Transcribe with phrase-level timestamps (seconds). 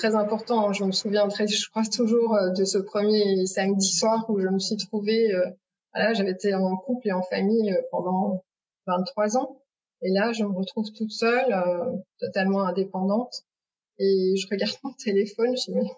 [0.00, 0.72] très important.
[0.72, 4.48] Je me souviens très, je crois toujours euh, de ce premier samedi soir où je
[4.48, 5.32] me suis trouvée.
[5.34, 5.46] Euh,
[5.94, 8.42] voilà, j'avais été en couple et en famille euh, pendant
[8.86, 9.60] 23 ans,
[10.02, 11.54] et là, je me retrouve toute seule,
[12.18, 13.44] totalement indépendante,
[13.98, 15.54] et je regarde mon téléphone.
[15.56, 15.90] Je me dis,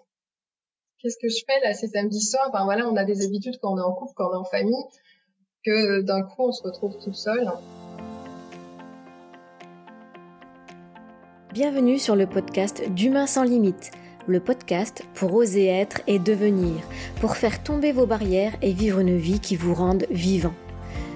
[1.03, 3.73] qu'est-ce que je fais là ces samedis soirs Enfin voilà, on a des habitudes quand
[3.73, 4.83] on est en couple, quand on est en famille,
[5.65, 7.51] que d'un coup, on se retrouve tout seul.
[11.53, 13.91] Bienvenue sur le podcast d'Humain sans limite,
[14.27, 16.81] le podcast pour oser être et devenir,
[17.19, 20.53] pour faire tomber vos barrières et vivre une vie qui vous rende vivant.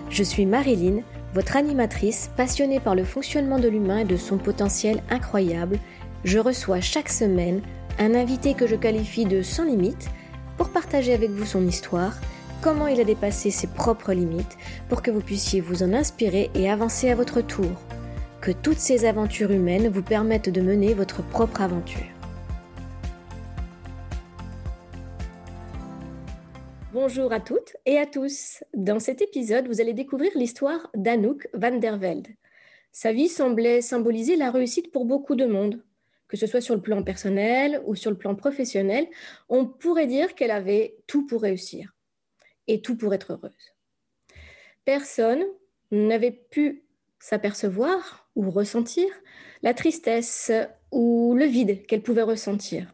[0.10, 1.02] Je suis Marilyn,
[1.34, 5.80] votre animatrice passionnée par le fonctionnement de l'humain et de son potentiel incroyable.
[6.24, 7.62] Je reçois chaque semaine
[8.00, 10.10] un invité que je qualifie de sans limite
[10.58, 12.16] pour partager avec vous son histoire,
[12.62, 14.58] comment il a dépassé ses propres limites,
[14.90, 17.72] pour que vous puissiez vous en inspirer et avancer à votre tour
[18.42, 22.06] que toutes ces aventures humaines vous permettent de mener votre propre aventure.
[26.94, 28.64] Bonjour à toutes et à tous.
[28.74, 32.28] Dans cet épisode, vous allez découvrir l'histoire d'Anouk van der Velde.
[32.92, 35.84] Sa vie semblait symboliser la réussite pour beaucoup de monde.
[36.28, 39.08] Que ce soit sur le plan personnel ou sur le plan professionnel,
[39.50, 41.94] on pourrait dire qu'elle avait tout pour réussir
[42.68, 43.76] et tout pour être heureuse.
[44.84, 45.44] Personne
[45.92, 46.84] n'avait pu
[47.20, 49.08] s'apercevoir ou ressentir
[49.64, 50.52] la tristesse
[50.92, 52.94] ou le vide qu'elle pouvait ressentir.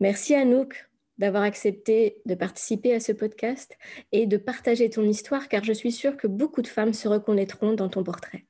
[0.00, 3.76] Merci Anouk d'avoir accepté de participer à ce podcast
[4.12, 7.72] et de partager ton histoire car je suis sûre que beaucoup de femmes se reconnaîtront
[7.72, 8.47] dans ton portrait.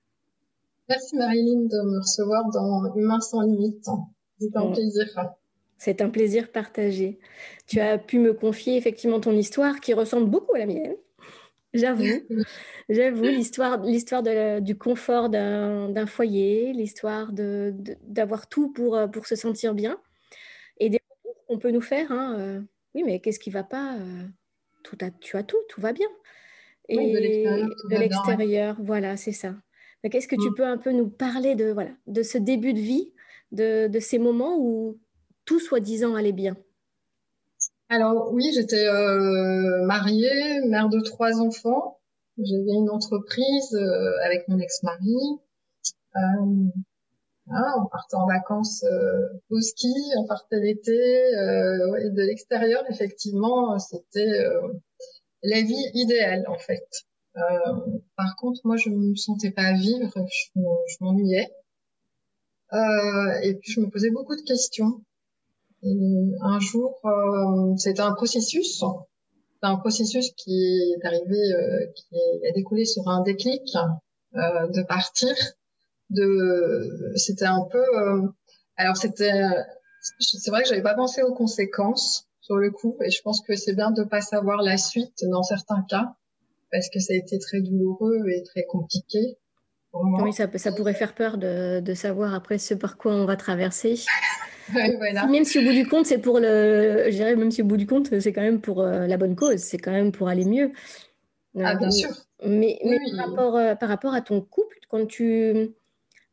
[0.88, 3.86] Merci Marilyn de me recevoir dans Humain sans limite.
[4.40, 5.06] C'est un plaisir.
[5.76, 7.18] C'est un plaisir partagé.
[7.66, 10.96] Tu as pu me confier effectivement ton histoire qui ressemble beaucoup à la mienne.
[11.74, 12.04] J'avoue,
[12.88, 14.22] j'avoue l'histoire, l'histoire
[14.62, 17.74] du confort d'un foyer, l'histoire de,
[18.04, 20.00] d'avoir tout pour, euh, pour se sentir bien,
[20.78, 22.10] et des retours qu'on peut nous faire.
[22.10, 22.60] Hein, euh,
[22.94, 24.24] oui, mais qu'est-ce qui va pas euh,
[24.82, 26.08] tout Tu as tout, tout va bien.
[26.88, 29.54] Et de l'extérieur, voilà, c'est ça.
[30.10, 30.54] Qu'est-ce que tu mm.
[30.54, 33.12] peux un peu nous parler de voilà de ce début de vie,
[33.52, 34.98] de, de ces moments où
[35.44, 36.56] tout soi-disant allait bien?
[37.90, 41.98] Alors oui, j'étais euh, mariée, mère de trois enfants.
[42.36, 45.40] J'avais une entreprise euh, avec mon ex-mari.
[46.16, 46.70] Euh,
[47.50, 48.84] on partait en vacances
[49.48, 50.92] au ski, on partait l'été.
[50.92, 54.44] De l'extérieur, effectivement, c'était
[55.42, 56.86] la vie idéale en fait.
[58.16, 60.12] Par contre, moi, je me sentais pas vivre,
[60.56, 61.48] je, m'ennuyais.
[63.42, 65.02] et puis, je me posais beaucoup de questions
[65.82, 68.82] un jour, euh, c'était un processus.
[69.62, 72.16] Un processus qui est arrivé, euh, qui
[72.48, 73.62] a découlé sur un déclic
[74.36, 75.34] euh, de partir.
[76.10, 77.84] De, c'était un peu.
[78.76, 79.42] alors c'était,
[80.20, 83.54] c'est vrai que j'avais pas pensé aux conséquences sur le coup, et je pense que
[83.56, 86.14] c'est bien de pas savoir la suite dans certains cas
[86.70, 89.36] parce que ça a été très douloureux et très compliqué.
[89.90, 90.22] Pour moi.
[90.22, 93.36] Oui, ça, ça pourrait faire peur de, de savoir après ce par quoi on va
[93.36, 93.94] traverser.
[95.30, 97.04] Même si au bout du compte, c'est pour le.
[97.06, 99.34] Je dirais, même si au bout du compte, c'est quand même pour euh, la bonne
[99.36, 100.72] cause, c'est quand même pour aller mieux.
[101.58, 102.10] Ah, bien sûr.
[102.44, 105.70] Mais, mais par, rapport, euh, par rapport à ton couple, quand tu,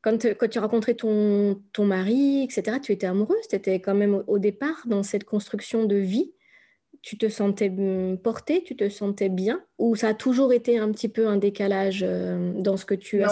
[0.01, 3.95] quand, quand tu as rencontré ton, ton mari, etc., tu étais amoureuse, tu étais quand
[3.95, 6.33] même au, départ dans cette construction de vie.
[7.05, 10.91] Tu te sentais hum, portée, tu te sentais bien Ou ça a toujours été un
[10.91, 13.29] petit peu un décalage euh, dans ce que tu as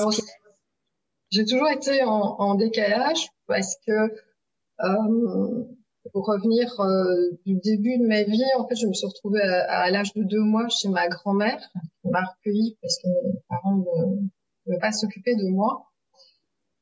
[1.31, 5.63] J'ai toujours été en, en, décalage parce que euh,
[6.11, 9.89] pour revenir euh, du début de ma vie, en fait, je me suis retrouvée à,
[9.89, 11.59] l'âge de deux mois chez ma grand-mère,
[12.03, 14.27] qui m'a recueillie parce que mes parents ne
[14.65, 15.89] pouvaient pas s'occuper de moi.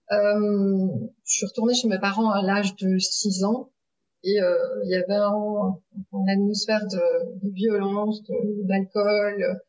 [0.09, 0.89] Je
[1.23, 3.69] suis retournée chez mes parents à l'âge de six ans
[4.23, 5.77] et euh, il y avait un,
[6.13, 8.21] une atmosphère de, de violence,
[8.63, 9.59] d'alcool.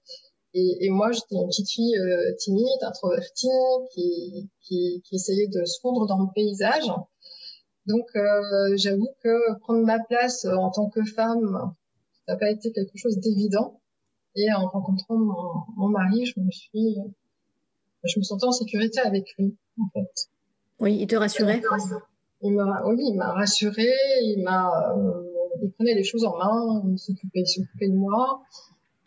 [0.55, 3.49] Et, et, moi, j'étais une petite fille euh, timide, introvertie,
[3.93, 6.93] qui, qui, qui essayait de se fondre dans le paysage.
[7.87, 11.75] Donc, euh, j'avoue que prendre ma place euh, en tant que femme,
[12.27, 13.81] ça n'a pas été quelque chose d'évident.
[14.37, 16.97] Et en rencontrant mon, mari, je me suis,
[18.05, 20.29] je me sentais en sécurité avec lui, en fait.
[20.81, 21.59] Oui, il te rassurait.
[21.59, 21.63] Il
[22.51, 23.89] m'a, oui, il m'a rassuré.
[24.23, 25.23] Il m'a, euh,
[25.63, 26.83] il prenait les choses en main.
[26.91, 28.43] Il s'occupait, s'occupait de moi.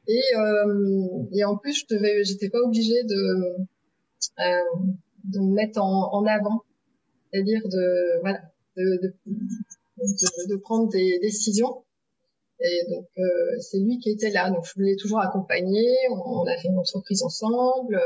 [0.07, 3.57] Et, euh, et en plus, je devais, j'étais pas obligée de,
[4.39, 4.61] euh,
[5.25, 6.63] de me mettre en, en avant.
[7.31, 8.39] C'est-à-dire de, voilà,
[8.77, 9.13] de, de,
[10.49, 11.83] de, prendre des décisions.
[12.61, 13.07] Et donc
[13.59, 14.49] c'est lui qui était là.
[14.49, 15.83] Donc je l'ai toujours accompagné.
[16.09, 17.99] On, a fait une entreprise ensemble.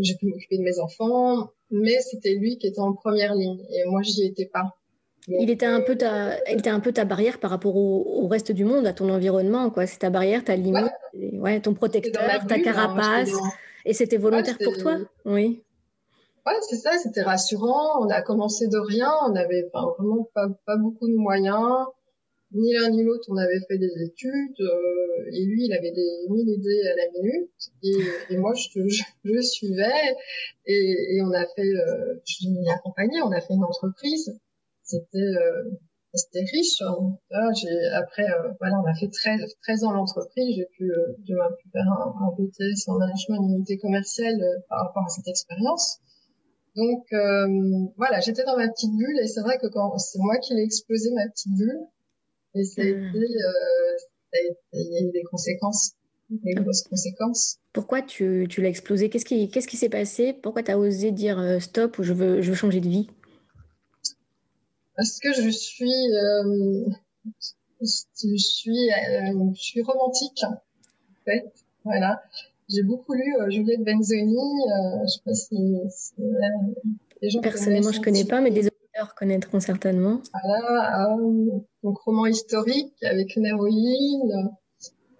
[0.00, 3.84] J'ai pu m'occuper de mes enfants, mais c'était lui qui était en première ligne et
[3.88, 4.76] moi j'y étais pas.
[5.28, 8.52] il était un peu ta, il était un peu ta barrière par rapport au, reste
[8.52, 9.86] du monde, à ton environnement, quoi.
[9.86, 13.32] C'est ta barrière, ta limite, ouais, ton protecteur, ta hein, carapace.
[13.84, 15.62] Et c'était volontaire pour toi, oui.
[16.46, 18.04] Ouais, c'est ça, c'était rassurant.
[18.04, 21.86] On a commencé de rien, on n'avait vraiment pas, pas beaucoup de moyens.
[22.54, 24.60] Ni l'un ni l'autre, on avait fait des études.
[24.60, 27.50] Euh, et lui, il avait des mille idées à la minute.
[27.82, 30.16] Et, et moi, je, je, je suivais.
[30.66, 34.38] Et, et, on a fait, euh, je l'ai accompagné, on a fait une entreprise.
[34.82, 35.70] C'était euh,
[36.14, 36.80] c'était riche.
[36.82, 37.52] Hein.
[37.54, 40.54] j'ai, après, euh, voilà, on a fait 13, 13 ans l'entreprise.
[40.56, 44.86] J'ai pu, euh, j'ai pu faire un, un BTS en management unité commerciale euh, par
[44.86, 45.98] rapport à cette expérience.
[46.76, 47.06] Donc
[47.96, 50.64] voilà, j'étais dans ma petite bulle et c'est vrai que quand c'est moi qui l'ai
[50.64, 51.78] explosé ma petite bulle
[52.54, 53.14] et ça a hmm.
[53.14, 55.92] été, il y a eu des conséquences,
[56.30, 57.58] des grosses conséquences.
[57.72, 59.08] Pourquoi tu, tu l'as explosé?
[59.08, 60.32] Qu'est-ce qui, qu'est-ce qui s'est passé?
[60.32, 63.08] Pourquoi tu as osé dire stop ou je veux, je veux changer de vie?
[64.96, 66.86] Parce que je suis, euh,
[67.82, 70.62] je suis, euh, je suis romantique en
[71.24, 71.52] fait.
[71.84, 72.22] Voilà.
[72.68, 74.36] J'ai beaucoup lu euh, Juliette Benzoni.
[74.36, 75.78] Euh, je sais pas si,
[77.42, 78.68] Personnellement, je connais pas, mais des
[79.16, 80.20] connaîtront certainement.
[80.44, 81.16] Voilà.
[81.82, 84.50] donc roman historique avec une héroïne.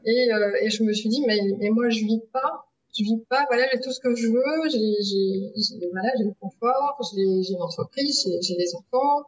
[0.06, 0.28] Et,
[0.60, 2.66] et je me suis dit, mais, mais moi, je vis pas
[2.96, 6.96] je vis pas, voilà, j'ai tout ce que je veux, j'ai, voilà, j'ai le confort,
[7.12, 9.26] j'ai, j'ai une entreprise, j'ai, les enfants,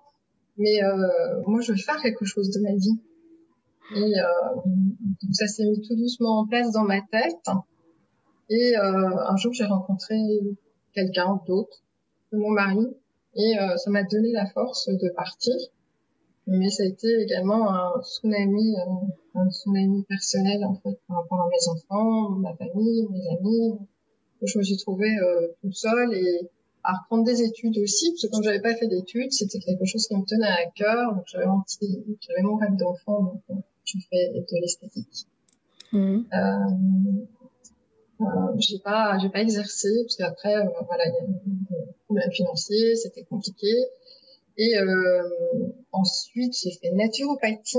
[0.56, 2.98] mais euh, moi, je veux faire quelque chose de ma vie.
[3.94, 4.60] Et euh,
[5.32, 7.46] ça s'est mis tout doucement en place dans ma tête.
[8.50, 10.16] Et euh, un jour, j'ai rencontré
[10.92, 11.82] quelqu'un d'autre
[12.32, 12.86] mon mari.
[13.36, 15.54] Et euh, ça m'a donné la force de partir.
[16.48, 21.40] Mais ça a été également un tsunami, un, un tsunami personnel en fait par rapport
[21.40, 23.78] à mes enfants, ma famille, mes amis.
[24.42, 26.48] Je me suis trouvée euh, toute seule et
[26.84, 30.06] à reprendre des études aussi, parce que quand j'avais pas fait d'études, c'était quelque chose
[30.06, 31.14] qui me tenait à cœur.
[31.16, 33.54] Donc j'avais mon petit, j'avais mon rêve d'enfant, donc euh,
[33.84, 35.26] je fais de l'esthétique.
[35.92, 36.18] Mmh.
[36.32, 36.58] Euh,
[38.20, 38.24] euh,
[38.58, 42.96] j'ai pas, j'ai pas exercé parce qu'après, euh, voilà, il y a un problème financier,
[42.96, 43.72] c'était compliqué.
[44.58, 45.22] Et euh,
[45.92, 47.78] ensuite, j'ai fait naturopathie.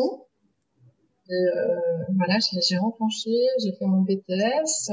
[1.30, 1.76] Et euh,
[2.16, 2.38] voilà,
[2.68, 3.32] j'ai rencontré,
[3.64, 4.92] j'ai fait mon BTS.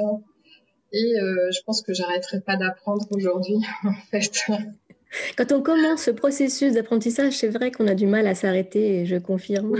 [0.93, 4.31] Et euh, je pense que j'arrêterai pas d'apprendre aujourd'hui, en fait.
[5.37, 9.17] Quand on commence ce processus d'apprentissage, c'est vrai qu'on a du mal à s'arrêter, je
[9.17, 9.77] confirme.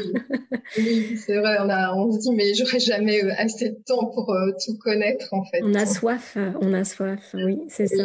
[0.77, 4.33] Oui, c'est vrai, on, a, on se dit, mais j'aurai jamais assez de temps pour
[4.33, 5.61] euh, tout connaître, en fait.
[5.63, 8.05] On a soif, on a soif, oui, c'est ça.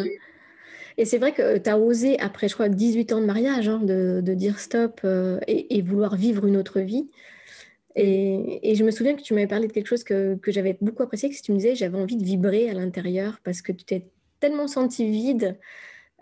[1.00, 3.80] Et c'est vrai que tu as osé, après, je crois, 18 ans de mariage, hein,
[3.82, 5.00] de, de, dire stop
[5.46, 7.08] et, et, vouloir vivre une autre vie.
[7.96, 11.02] Et, je me souviens que tu m'avais parlé de quelque chose que, que j'avais beaucoup
[11.02, 14.10] apprécié, que tu me disais j'avais envie de vibrer à l'intérieur parce que tu t'es
[14.40, 15.58] tellement senti vide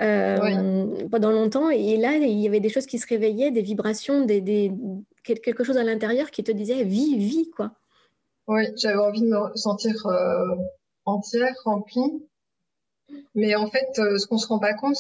[0.01, 1.71] euh, pendant longtemps.
[1.71, 4.71] Et là, il y avait des choses qui se réveillaient, des vibrations, des, des
[5.25, 7.73] quelque chose à l'intérieur qui te disait vie, vie, quoi.
[8.47, 10.55] Oui, j'avais envie de me sentir euh,
[11.05, 12.28] entière, remplie.
[13.35, 14.97] Mais en fait, euh, ce qu'on se rend pas compte,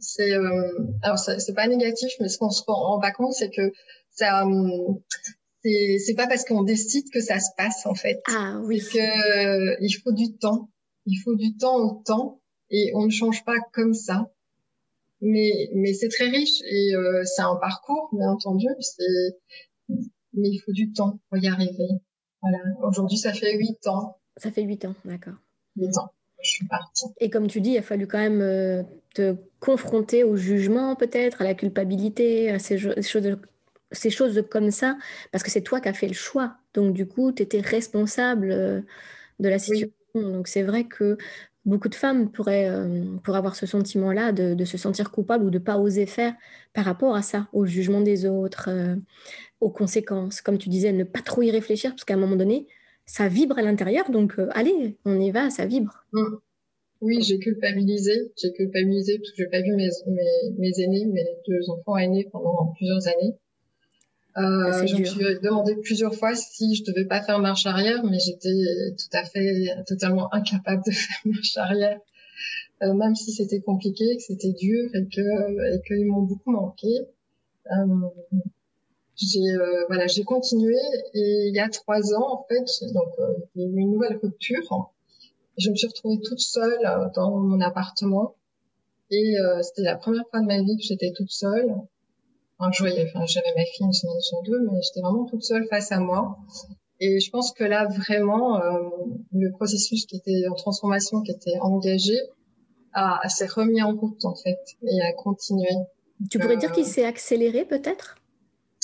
[0.00, 3.72] c'est, euh, alors c'est pas négatif, mais ce qu'on se rend pas compte, c'est que
[4.10, 4.46] ça,
[5.64, 8.22] c'est c'est pas parce qu'on décide que ça se passe en fait.
[8.28, 8.80] Ah oui.
[8.80, 10.70] Que euh, il faut du temps.
[11.06, 12.40] Il faut du temps au temps
[12.70, 14.30] et on ne change pas comme ça.
[15.20, 18.66] Mais mais c'est très riche et euh, c'est un parcours bien entendu.
[18.80, 19.36] C'est
[20.34, 21.88] mais il faut du temps pour y arriver.
[22.40, 22.58] Voilà.
[22.82, 24.16] Aujourd'hui, ça fait huit ans.
[24.36, 25.34] Ça fait huit ans, d'accord.
[25.76, 26.10] Huit ans.
[26.52, 27.06] Je suis partie.
[27.18, 28.82] Et comme tu dis, il a fallu quand même euh,
[29.14, 33.38] te confronter au jugement, peut-être, à la culpabilité, à ces choses
[33.92, 34.96] ces choses comme ça,
[35.30, 36.56] parce que c'est toi qui as fait le choix.
[36.74, 38.80] Donc, du coup, tu étais responsable euh,
[39.38, 39.92] de la situation.
[40.14, 41.18] Donc, c'est vrai que
[41.64, 45.62] beaucoup de femmes pourraient, euh, avoir ce sentiment-là de, se sentir coupable ou de ne
[45.62, 46.34] pas oser faire
[46.72, 48.96] par rapport à ça, au jugement des autres, euh,
[49.60, 50.40] aux conséquences.
[50.40, 52.66] Comme tu disais, ne pas trop y réfléchir, parce qu'à un moment donné,
[53.06, 54.10] ça vibre à l'intérieur.
[54.10, 56.04] Donc, allez, on y va, ça vibre.
[56.12, 56.36] Mmh.
[57.02, 58.32] Oui, j'ai culpabilisé.
[58.40, 61.96] J'ai culpabilisé parce que je n'ai pas vu mes, mes, mes aînés, mes deux enfants
[61.96, 63.34] aînés pendant plusieurs années.
[64.38, 68.18] Euh, je me suis demandé plusieurs fois si je devais pas faire marche arrière, mais
[68.18, 68.48] j'étais
[68.96, 71.98] tout à fait, totalement incapable de faire marche arrière,
[72.82, 76.88] euh, même si c'était compliqué, que c'était dur et que et qu'ils m'ont beaucoup manqué.
[77.66, 78.08] Euh,
[79.16, 80.76] j'ai euh, voilà, j'ai continué
[81.14, 83.92] et il y a trois ans en fait, donc euh, il y a eu une
[83.92, 84.92] nouvelle rupture.
[85.58, 88.36] Je me suis retrouvée toute seule dans mon appartement
[89.10, 91.74] et c'était la première fois de ma vie que j'étais toute seule
[92.62, 95.42] enfin, je voyais, enfin, j'avais ma fille une semaine sur deux, mais j'étais vraiment toute
[95.42, 96.38] seule face à moi.
[97.00, 98.88] Et je pense que là, vraiment, euh,
[99.32, 102.16] le processus qui était en transformation, qui était engagé,
[102.92, 105.70] a, s'est remis en route, en fait, et a continué.
[106.30, 108.16] Tu pourrais dire qu'il s'est accéléré, peut-être?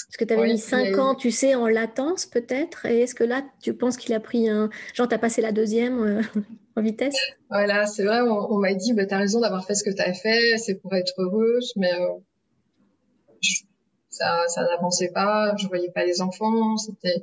[0.09, 2.87] Parce que tu avais mis cinq ans, tu sais, en latence, peut-être.
[2.87, 4.71] Et est-ce que là, tu penses qu'il a pris un...
[4.95, 6.23] Genre, tu as passé la deuxième euh,
[6.77, 7.17] en vitesse?
[7.51, 10.01] Voilà, c'est vrai, on, m'a dit, bah, tu as raison d'avoir fait ce que tu
[10.01, 11.93] as fait, c'est pour être heureuse, mais...
[11.93, 12.09] Euh,
[14.11, 17.23] ça, ça n'avançait pas, je voyais pas les enfants, c'était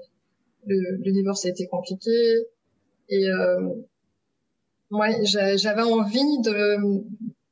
[0.65, 2.45] le, le divorce a été compliqué.
[3.09, 3.69] Et euh,
[4.89, 6.77] moi j'avais envie de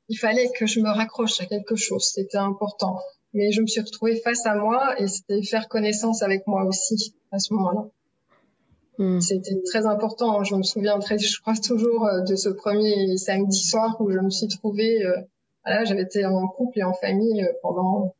[0.09, 2.99] il fallait que je me raccroche à quelque chose c'était important
[3.33, 7.15] mais je me suis retrouvée face à moi et c'était faire connaissance avec moi aussi
[7.31, 7.87] à ce moment-là.
[8.99, 9.19] Hmm.
[9.19, 13.57] c'était très important je me souviens très je crois toujours euh, de ce premier samedi
[13.57, 15.17] soir où je me suis trouvée euh,
[15.65, 18.13] voilà j'avais été en couple et en famille euh, pendant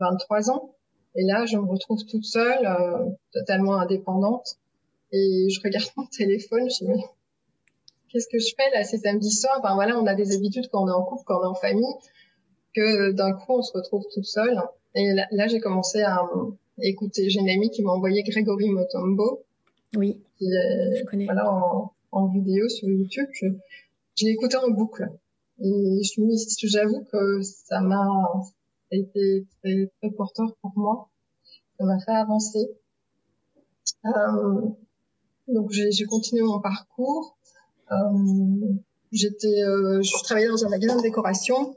[0.00, 0.74] 23 ans.
[1.14, 4.56] Et là, je me retrouve toute seule, euh, totalement indépendante.
[5.12, 7.04] Et je regarde mon téléphone, je me dis,
[8.08, 9.58] qu'est-ce que je fais là, c'est samedi soir?
[9.58, 11.54] Enfin voilà, on a des habitudes quand on est en couple, quand on est en
[11.54, 11.94] famille,
[12.78, 14.60] que d'un coup, on se retrouve toute seule.
[14.94, 16.22] Et là, j'ai commencé à
[16.80, 17.28] écouter.
[17.28, 19.42] J'ai une amie qui m'a envoyé Grégory Motombo.
[19.96, 21.24] Oui, je connais.
[21.24, 21.50] Voilà,
[22.12, 23.28] en, vidéo sur YouTube.
[23.32, 23.46] Je,
[24.24, 25.08] l'ai écouté en boucle.
[25.60, 26.00] Et
[26.64, 28.06] j'avoue que ça m'a
[28.90, 31.08] été très, très porteur pour moi.
[31.78, 32.70] Ça m'a fait avancer.
[34.04, 34.68] Euh,
[35.48, 37.36] donc j'ai continué mon parcours.
[37.90, 37.96] Euh,
[39.12, 41.76] j'étais, euh, je travaillais dans un magasin de décoration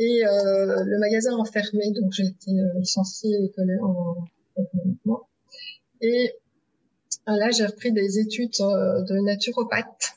[0.00, 3.52] et euh, le magasin a fermé, donc j'ai été euh, licenciée
[3.82, 4.16] en
[4.56, 5.28] économiquement.
[6.00, 6.32] Et
[7.26, 10.16] là, j'ai repris des études de naturopathe.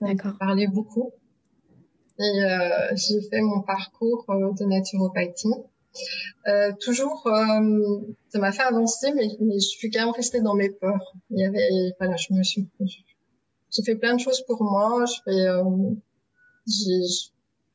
[0.00, 0.36] D'accord.
[0.38, 1.12] Parlais beaucoup
[2.18, 5.54] et euh, j'ai fait mon parcours euh, de naturopathie.
[6.46, 10.54] Euh, toujours, euh, ça m'a fait avancer, mais, mais, je suis quand même restée dans
[10.54, 11.14] mes peurs.
[11.30, 12.68] Il y avait, voilà, je me suis,
[13.70, 15.04] j'ai fait plein de choses pour moi.
[15.06, 15.62] Je fais, euh,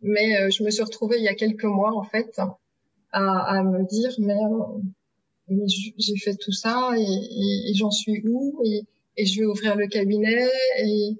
[0.03, 2.39] mais euh, je me suis retrouvée il y a quelques mois en fait
[3.11, 4.35] à, à me dire mais,
[5.47, 8.83] mais j'ai fait tout ça et, et, et j'en suis où et,
[9.17, 10.47] et je vais ouvrir le cabinet
[10.79, 11.17] et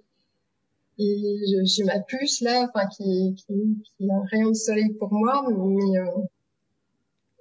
[0.99, 5.11] et j'ai ma puce là, enfin qui, qui, qui a un rayon de soleil pour
[5.11, 6.05] moi, mais euh,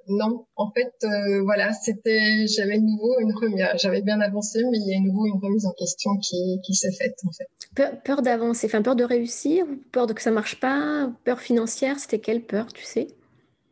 [0.08, 4.86] non, en fait, euh, voilà, c'était, j'avais nouveau une remise, j'avais bien avancé, mais il
[4.86, 7.48] y a nouveau une remise en question qui, qui s'est faite en fait.
[7.74, 11.98] Peur, peur d'avancer, enfin peur de réussir, peur de que ça marche pas, peur financière,
[11.98, 13.08] c'était quelle peur, tu sais?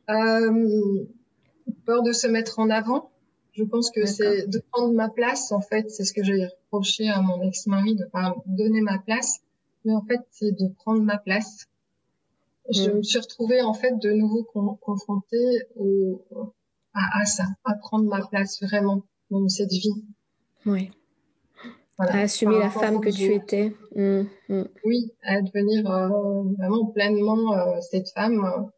[0.08, 1.04] Euh,
[1.84, 3.10] Peur de se mettre en avant.
[3.52, 7.08] Je pense que c'est de prendre ma place, en fait, c'est ce que j'ai reproché
[7.08, 9.40] à mon ex-mari de pas donner ma place
[9.84, 11.66] mais en fait, c'est de prendre ma place.
[12.69, 12.97] Je mm.
[12.97, 14.45] me suis retrouvée en fait de nouveau
[14.81, 16.23] confrontée au,
[16.95, 20.05] à, à, ça, à prendre ma place vraiment dans cette vie.
[20.67, 20.90] Oui.
[21.97, 22.14] Voilà.
[22.14, 23.75] À assumer la femme que tu étais.
[23.95, 24.64] Mm, mm.
[24.85, 28.71] Oui, à devenir euh, vraiment pleinement euh, cette femme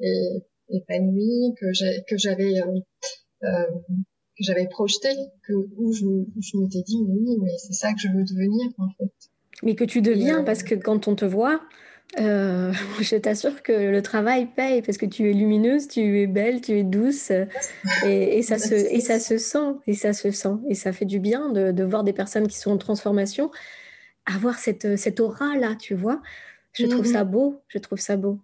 [0.00, 2.60] euh, épanouie que j'avais
[4.36, 5.08] que j'avais projeté,
[5.46, 6.04] que où je,
[6.40, 9.12] je m'étais dit mais oui, mais c'est ça que je veux devenir en fait.
[9.62, 11.62] Mais que tu deviens, parce que quand on te voit,
[12.18, 16.60] euh, je t'assure que le travail paye, parce que tu es lumineuse, tu es belle,
[16.60, 17.30] tu es douce,
[18.04, 21.20] et, ça, se, et ça se sent, et ça se sent, et ça fait du
[21.20, 23.50] bien de, de voir des personnes qui sont en transformation,
[24.24, 26.20] avoir cette, cette aura-là, tu vois.
[26.72, 27.30] Je trouve ça mhm.
[27.30, 28.38] beau, je trouve ça beau.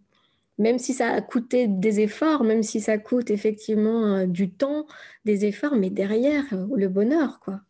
[0.59, 4.87] Même si ça a coûté des efforts, même si ça coûte effectivement euh, du temps,
[5.25, 7.61] des efforts, mais derrière, euh, le bonheur, quoi.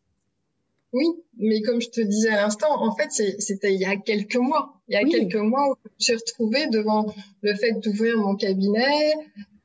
[0.93, 1.07] Oui,
[1.39, 4.75] mais comme je te disais à l'instant, en fait, c'était il y a quelques mois.
[4.89, 7.07] Il y a quelques mois où je me suis retrouvée devant
[7.41, 9.15] le fait d'ouvrir mon cabinet,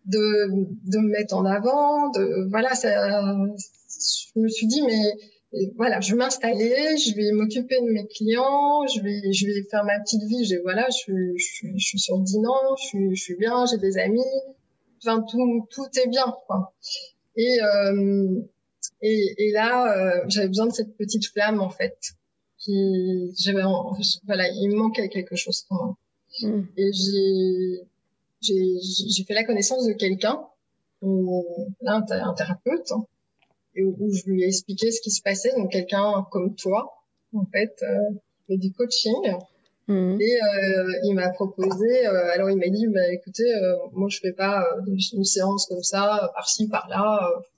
[0.05, 2.89] de, de me mettre en avant, de voilà, ça,
[4.35, 5.17] je me suis dit mais
[5.75, 9.83] voilà, je vais m'installer, je vais m'occuper de mes clients, je vais je vais faire
[9.83, 10.45] ma petite vie.
[10.45, 13.97] Je voilà, je, je, je suis sur Dinan, je suis, je suis bien, j'ai des
[13.97, 14.21] amis,
[15.03, 16.73] enfin tout tout est bien quoi.
[17.35, 18.41] Et euh,
[19.01, 21.97] et, et là, euh, j'avais besoin de cette petite flamme en fait.
[22.59, 23.61] Qui, j'avais,
[24.25, 25.97] voilà, il me manquait quelque chose pour moi.
[26.41, 26.63] Mm.
[26.75, 27.87] Et j'ai,
[28.41, 30.39] j'ai, j'ai fait la connaissance de quelqu'un,
[31.03, 31.43] un,
[31.85, 33.05] un thérapeute, hein,
[33.75, 35.53] et où, je lui ai expliqué ce qui se passait.
[35.55, 36.95] Donc quelqu'un comme toi,
[37.33, 38.15] en fait, euh,
[38.47, 39.37] fait du coaching.
[39.87, 40.19] Mm.
[40.19, 44.19] Et euh, il m'a proposé, euh, alors il m'a dit, bah, écoutez, euh, moi je
[44.19, 47.21] fais pas une séance comme ça, par-ci, par-là,
[47.55, 47.56] je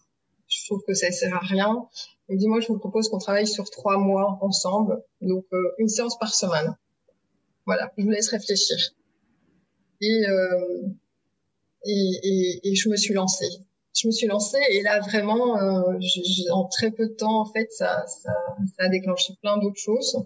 [0.69, 1.87] trouve que ça sert à rien.
[2.27, 5.57] Il me dit, moi, je vous propose qu'on travaille sur trois mois ensemble, donc euh,
[5.79, 6.75] une séance par semaine.
[7.65, 8.77] Voilà, je vous laisse réfléchir.
[10.01, 10.87] Et, euh,
[11.85, 13.49] et, et, et, je me suis lancée.
[13.95, 15.55] je me suis lancée et là vraiment,
[16.51, 18.31] en très peu de temps, en fait, ça, ça,
[18.77, 20.17] ça a déclenché plein d'autres choses.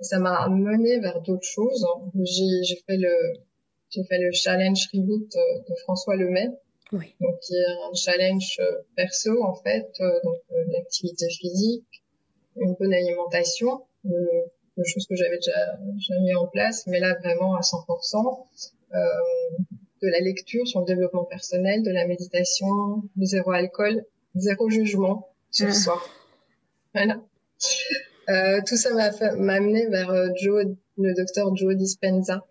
[0.00, 1.86] Ça m'a mené vers d'autres choses.
[2.24, 3.12] J'ai fait le
[3.90, 6.48] j'ai fait le challenge reboot de François Lemay.
[6.92, 7.14] Oui.
[7.20, 8.60] Donc, qui est un challenge
[8.96, 9.90] perso, en fait,
[10.24, 12.02] donc l'activité physique,
[12.56, 17.54] une bonne alimentation, quelque chose que j'avais déjà, déjà, mis en place, mais là vraiment
[17.54, 18.46] à 100%.
[18.94, 18.98] Euh,
[20.02, 24.02] de la lecture sur le développement personnel, de la méditation, de zéro alcool,
[24.34, 25.72] zéro jugement ce ah.
[25.72, 26.08] soir.
[26.94, 27.20] Voilà.
[28.30, 30.64] Euh, tout ça m'a m'a amené vers euh, Joe,
[30.96, 32.46] le docteur Joe Dispenza.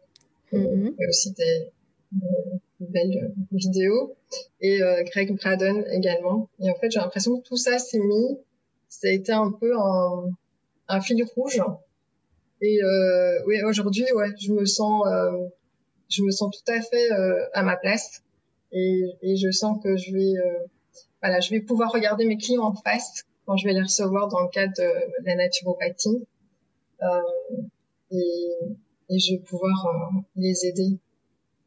[0.51, 1.09] Mm -hmm.
[1.09, 1.71] aussi des,
[2.89, 4.15] des belles vidéos
[4.61, 6.49] et euh, Greg Braden également.
[6.59, 8.37] Et en fait, j'ai l'impression que tout ça s'est mis,
[8.87, 10.31] ça a été un peu un,
[10.87, 11.61] un fil rouge.
[12.61, 15.47] Et euh, oui, aujourd'hui, ouais, je me sens, euh,
[16.09, 18.23] je me sens tout à fait euh, à ma place.
[18.71, 20.65] Et, et, je sens que je vais, euh,
[21.21, 24.41] voilà, je vais pouvoir regarder mes clients en face quand je vais les recevoir dans
[24.41, 26.27] le cadre de la naturopathie.
[28.11, 28.51] et,
[29.09, 30.99] et je vais pouvoir les aider.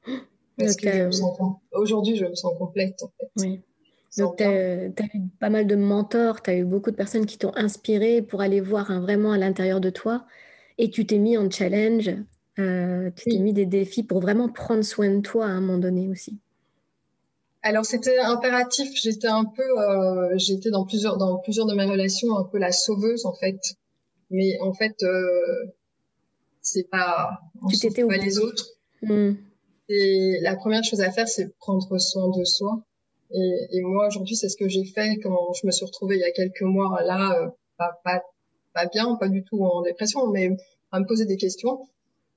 [0.65, 3.31] Parce que je me sens, aujourd'hui, je me sens complète, en fait.
[3.37, 3.63] Oui.
[4.19, 4.93] Donc, tu as, eu
[5.41, 8.61] pas mal de mentors, tu as eu beaucoup de personnes qui t'ont inspiré pour aller
[8.61, 10.27] voir vraiment à l'intérieur de toi.
[10.79, 12.11] Et tu t'es mis en challenge,
[12.59, 15.79] euh, tu t'es mis des défis pour vraiment prendre soin de toi à un moment
[15.79, 16.39] donné aussi.
[17.63, 18.91] Alors c'était impératif.
[18.95, 22.73] J'étais un peu, euh, j'étais dans plusieurs dans plusieurs de mes relations un peu la
[22.73, 23.61] sauveuse en fait.
[24.31, 25.73] Mais en fait, euh,
[26.61, 28.67] c'est pas, tu t'étais pas les autres.
[29.03, 29.35] Hmm.
[29.89, 32.83] Et la première chose à faire, c'est prendre soin de soi.
[33.31, 36.21] Et, et moi aujourd'hui, c'est ce que j'ai fait quand je me suis retrouvée il
[36.21, 37.49] y a quelques mois là, euh,
[37.79, 38.23] pas, pas
[38.75, 40.57] pas bien, pas du tout en dépression, mais
[40.91, 41.89] à me poser des questions.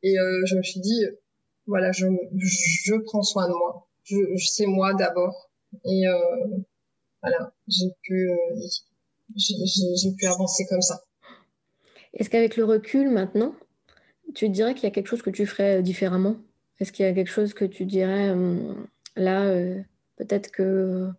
[0.03, 1.05] Et euh, je me suis dit,
[1.65, 2.05] voilà, je,
[2.37, 3.87] je prends soin de moi.
[4.03, 5.49] Je, je c'est moi d'abord.
[5.83, 6.57] Et euh,
[7.21, 8.67] voilà, j'ai pu, euh,
[9.35, 11.01] j'ai pu avancer comme ça.
[12.13, 13.55] Est-ce qu'avec le recul maintenant,
[14.33, 16.35] tu dirais qu'il y a quelque chose que tu ferais différemment?
[16.79, 19.81] Est-ce qu'il y a quelque chose que tu dirais hum, là, euh,
[20.17, 21.09] peut-être que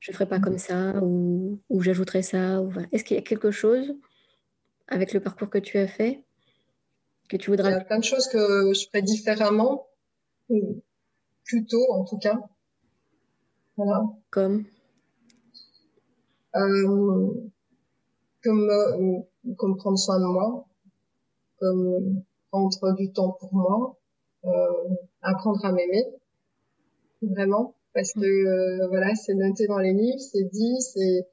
[0.00, 2.72] je ne ferais pas comme ça ou, ou j'ajouterais ça ou...
[2.90, 3.94] Est-ce qu'il y a quelque chose
[4.88, 6.24] avec le parcours que tu as fait
[7.28, 9.86] que tu voudrais Il y a plein de choses que je ferais différemment,
[10.50, 10.82] ou
[11.44, 12.38] plutôt en tout cas.
[13.76, 14.02] Voilà.
[14.30, 14.64] Comme?
[16.54, 17.30] Euh,
[18.42, 20.66] comme, euh, comme prendre soin de moi,
[21.58, 24.01] comme prendre du temps pour moi, euh,
[25.22, 26.04] apprendre à m'aimer,
[27.22, 31.28] vraiment, parce que euh, voilà, c'est noté dans les livres, c'est dit, c'est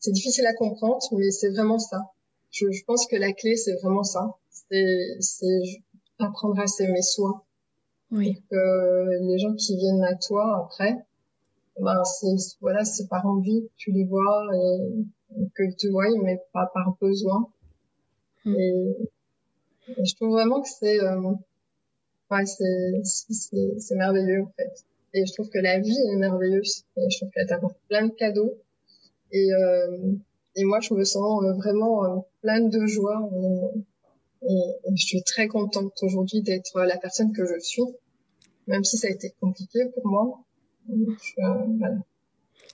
[0.00, 2.12] c'est difficile à comprendre, mais c'est vraiment ça
[2.50, 4.34] je, je, pense que la clé, c'est vraiment ça.
[4.50, 5.18] C'est
[6.18, 7.44] apprendre à s'aimer soi.
[8.10, 8.42] Oui.
[8.50, 10.96] que les gens qui viennent à toi après,
[11.78, 15.04] ben c'est voilà, c'est par envie, tu les vois et,
[15.54, 17.50] que tu vois, mais pas par besoin.
[18.46, 18.54] Mm.
[18.56, 18.96] Et,
[20.02, 21.20] je trouve vraiment que c'est euh,
[22.30, 23.02] ouais, c'est
[23.78, 24.84] c'est merveilleux en fait.
[25.14, 26.84] Et je trouve que la vie est merveilleuse.
[26.96, 28.58] Et je trouve qu'elle t'apporte plein de cadeaux.
[29.32, 30.12] Et euh,
[30.58, 33.30] et moi, je me sens euh, vraiment euh, pleine de joie.
[34.42, 34.58] Et,
[34.96, 37.84] je suis très contente aujourd'hui d'être la personne que je suis,
[38.66, 40.40] même si ça a été compliqué pour moi.
[40.90, 41.94] Euh,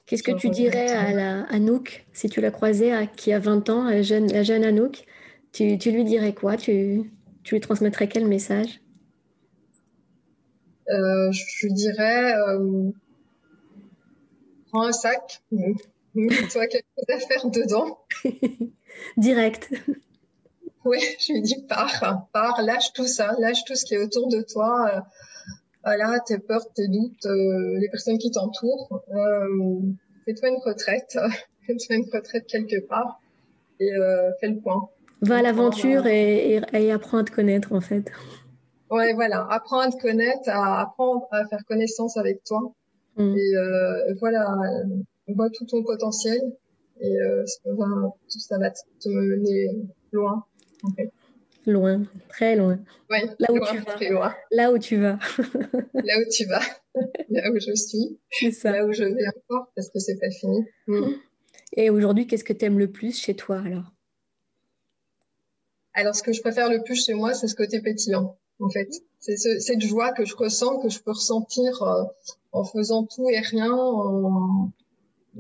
[0.07, 3.69] Qu'est-ce que tu dirais à la Anouk, si tu la croisais, à, qui a 20
[3.69, 5.05] ans, la jeune, la jeune Anouk?
[5.53, 6.57] Tu, tu, lui dirais quoi?
[6.57, 7.11] Tu,
[7.43, 8.81] tu lui transmettrais quel message?
[8.81, 8.84] euh,
[10.89, 12.91] Je lui dirais euh,
[14.71, 17.99] prends un sac, as quelque chose à faire dedans.
[19.17, 19.73] Direct.
[20.85, 24.29] Oui, je lui dis pars, pars, lâche tout ça, lâche tout ce qui est autour
[24.29, 24.91] de toi.
[24.93, 25.01] Euh,
[25.83, 29.03] voilà, tes peurs, tes doutes, euh, les personnes qui t'entourent.
[29.15, 29.81] Euh,
[30.25, 31.19] fais-toi une retraite,
[31.67, 33.21] fais-toi une retraite quelque part
[33.81, 34.89] et euh, fais le point.
[35.23, 38.11] Va à l'aventure et, et, et, apprends à te connaître en fait.
[38.95, 42.61] Ouais, voilà, apprends à te connaître, à apprendre à faire connaissance avec toi.
[43.17, 43.37] Mm.
[43.37, 44.47] Et euh, voilà,
[45.27, 46.41] vois tout ton potentiel
[47.01, 47.87] et euh, ça, va,
[48.29, 49.73] ça va te mener
[50.13, 50.45] loin.
[50.85, 51.11] En fait.
[51.67, 52.79] Loin, très loin.
[53.11, 54.11] Ouais, là où tu vas.
[54.11, 54.35] Loin.
[54.53, 55.19] Là où tu vas.
[55.95, 56.63] là où tu vas.
[57.31, 58.21] là où je suis.
[58.31, 58.71] C'est ça.
[58.71, 60.65] Là où je vais encore parce que c'est pas fini.
[60.87, 61.15] Mm.
[61.73, 63.93] Et aujourd'hui, qu'est-ce que tu aimes le plus chez toi alors?
[65.95, 68.89] Alors, ce que je préfère le plus chez moi, c'est ce côté pétillant en fait.
[69.21, 72.05] C'est ce, cette joie que je ressens, que je peux ressentir euh,
[72.53, 74.71] en faisant tout et rien, en,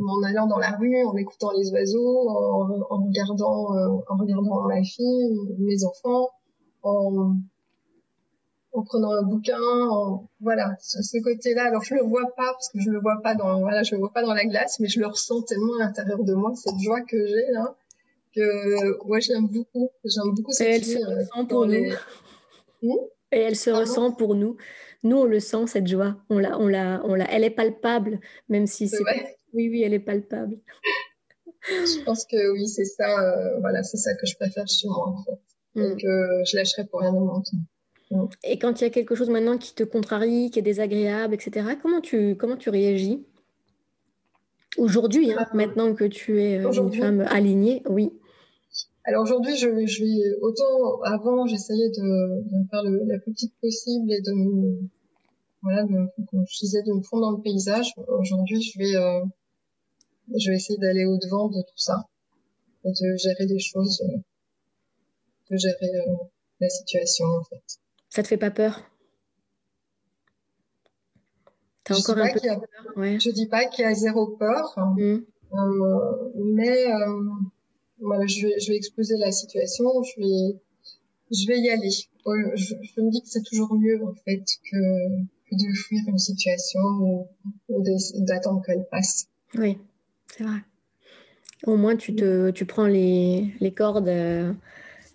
[0.00, 4.62] en allant dans la rue, en écoutant les oiseaux, en, en regardant, euh, en regardant
[4.62, 6.31] ma fille, mes enfants,
[6.83, 7.37] en,
[8.72, 9.59] en prenant un bouquin,
[10.40, 11.66] voilà, ce, côté-là.
[11.66, 14.00] Alors je le vois pas parce que je le vois pas dans, voilà, je le
[14.00, 16.79] vois pas dans la glace, mais je le ressens tellement à l'intérieur de moi cette
[16.81, 17.77] joie que j'ai là
[18.35, 21.92] que ouais, j'aime beaucoup, j'aime beaucoup cette Et elle se euh, ressent pour nous.
[23.33, 24.57] Et elle se ressent pour nous.
[25.03, 26.16] Nous, on le sent cette joie.
[26.31, 27.27] On l'a, on l'a, on l'a.
[27.31, 29.03] Elle est palpable, même si c'est.
[29.53, 30.59] Oui, oui, elle est palpable.
[31.62, 33.20] je pense que oui, c'est ça.
[33.20, 35.97] Euh, voilà, c'est ça que je préfère chez moi en fait, et hmm.
[35.97, 37.44] que je lâcherai pour rien au monde.
[38.42, 41.66] Et quand il y a quelque chose maintenant qui te contrarie, qui est désagréable, etc.,
[41.81, 43.27] comment tu, comment tu réagis?
[44.77, 48.12] Aujourd'hui, hein, euh, maintenant que tu es euh, une femme alignée, oui.
[49.07, 53.55] Alors aujourd'hui, je, je vais autant avant, j'essayais de, de faire le, la plus petite
[53.61, 54.88] possible et de me,
[55.62, 57.93] voilà, de, comme je disais, de me fondre dans le paysage.
[58.09, 59.25] Aujourd'hui, je vais, euh,
[60.35, 62.09] je vais essayer d'aller au devant de tout ça
[62.85, 64.03] et de gérer des choses,
[65.51, 65.93] de gérer
[66.61, 67.62] la situation en fait.
[68.09, 68.81] Ça te fait pas peur?
[71.85, 72.62] T'as encore un peu peur
[72.97, 73.21] ouais.
[73.21, 75.19] Je dis pas qu'il y a zéro peur, mmh.
[75.53, 77.23] euh, mais euh,
[78.00, 80.59] voilà, je vais, je vais exposer la situation, je vais,
[81.30, 81.90] je vais y aller.
[81.90, 82.04] Je,
[82.57, 85.09] je me dis que c'est toujours mieux en fait que,
[85.52, 86.80] de fuir une situation
[87.68, 87.85] ou,
[88.18, 89.28] d'attendre qu'elle passe.
[89.57, 89.78] Oui,
[90.35, 90.59] c'est vrai.
[91.66, 94.52] Au moins, tu, te, tu prends les, les cordes euh,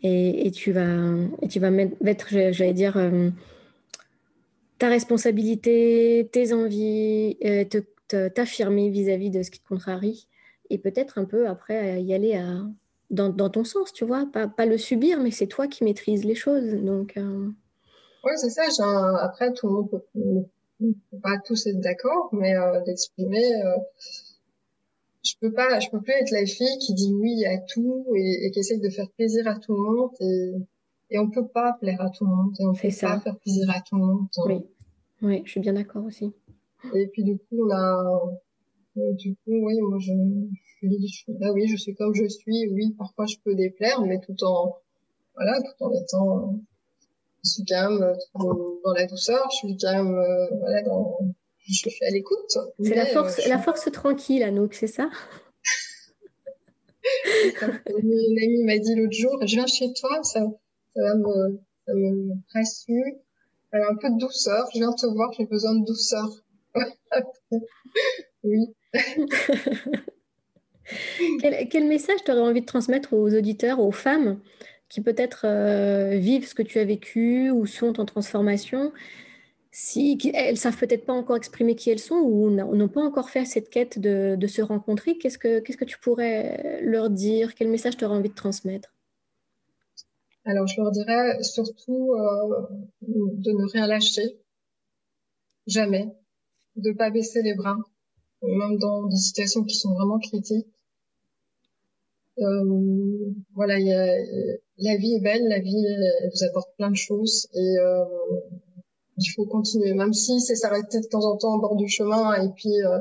[0.02, 3.30] et, tu vas, et tu vas mettre, j'allais dire, euh,
[4.78, 7.66] ta responsabilité, tes envies, euh,
[8.34, 10.28] t'affirmer vis-à-vis de ce qui te contrarie
[10.70, 12.62] et peut-être un peu après y aller à,
[13.10, 16.26] dans, dans, ton sens, tu vois, pas, pas le subir, mais c'est toi qui maîtrises
[16.26, 16.74] les choses.
[16.76, 17.50] Donc, euh...
[18.24, 18.64] Oui, c'est ça.
[19.22, 20.04] Après, tout le monde peut,
[20.80, 23.52] peut pas tous être d'accord, mais euh, d'exprimer
[25.24, 28.46] je peux pas, je peux plus être la fille qui dit oui à tout et,
[28.46, 30.54] et qui essaye de faire plaisir à tout le monde et,
[31.12, 33.16] et on peut pas plaire à tout le monde et on peut ça.
[33.16, 34.28] pas faire plaisir à tout le monde.
[34.46, 34.66] Oui,
[35.22, 36.34] oui, je suis bien d'accord aussi.
[36.94, 38.02] Et puis du coup, là,
[38.98, 40.14] euh, du coup, oui, moi je,
[40.82, 42.68] je, je, bah oui, je suis comme je suis.
[42.72, 44.78] Oui, parfois je peux déplaire, mais tout en,
[45.36, 46.60] voilà, tout en étant,
[47.44, 49.48] je suis quand même dans la douceur.
[49.52, 51.18] Je suis quand même, euh, voilà, dans
[51.70, 52.58] je suis à l'écoute.
[52.80, 55.10] C'est la force, euh, la force tranquille, Anouk, c'est ça?
[57.86, 60.42] Une amie m'a dit l'autre jour, je viens chez toi, ça,
[60.96, 63.16] ça va me, ça me rassure.
[63.72, 64.68] Un peu de douceur.
[64.74, 66.28] Je viens te voir, j'ai besoin de douceur.
[68.44, 68.76] oui.
[71.70, 74.40] quel, message tu aurais envie de transmettre aux auditeurs, aux femmes
[74.90, 78.92] qui peut-être euh, vivent ce que tu as vécu ou sont en transformation
[79.72, 83.46] si elles savent peut-être pas encore exprimer qui elles sont ou n'ont pas encore fait
[83.46, 87.56] cette quête de, se rencontrer, qu'est-ce que, tu pourrais leur dire?
[87.56, 88.94] Quel message tu aurais envie de transmettre?
[90.46, 92.68] Alors, je leur dirais surtout euh,
[93.02, 94.40] de ne rien lâcher,
[95.68, 96.08] jamais,
[96.76, 97.78] de pas baisser les bras,
[98.42, 100.68] même dans des situations qui sont vraiment critiques.
[102.40, 104.06] Euh, voilà, y a,
[104.78, 108.06] la vie est belle, la vie elle vous apporte plein de choses et euh,
[109.18, 112.42] il faut continuer, même si c'est s'arrêter de temps en temps au bord du chemin
[112.42, 113.00] et puis euh,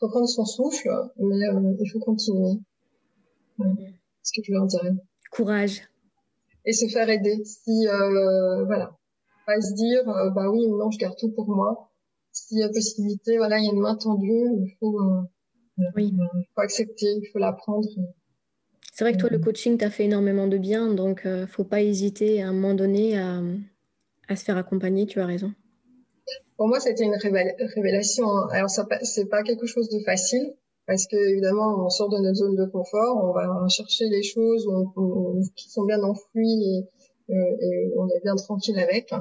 [0.00, 2.58] reprendre son souffle, mais euh, il faut continuer.
[3.58, 4.80] ce que je veux en dire.
[5.30, 5.82] Courage.
[6.64, 7.42] Et se faire aider.
[7.44, 8.96] Si euh, voilà,
[9.46, 11.89] pas se dire euh, bah oui non je garde tout pour moi.
[12.32, 15.22] S'il y a possibilité, voilà il y a une main tendue, il faut, euh,
[15.96, 16.12] oui.
[16.14, 17.88] il faut accepter, il faut l'apprendre.
[18.92, 22.42] C'est vrai que toi le coaching t'a fait énormément de bien, donc faut pas hésiter
[22.42, 23.40] à un moment donné à
[24.30, 25.52] à se faire accompagner, tu as raison.
[26.56, 27.16] Pour moi, c'était une
[27.74, 28.28] révélation.
[28.28, 28.48] Hein.
[28.52, 30.54] Alors, ça, c'est pas quelque chose de facile
[30.86, 34.68] parce que évidemment, on sort de notre zone de confort, on va chercher les choses
[35.56, 36.86] qui sont bien enfouies
[37.28, 39.12] et, euh, et, on est bien tranquille avec.